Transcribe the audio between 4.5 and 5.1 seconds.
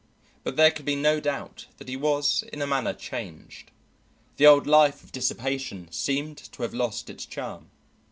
life